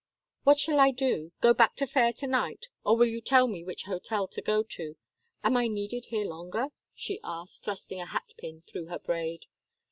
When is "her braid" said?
8.87-9.45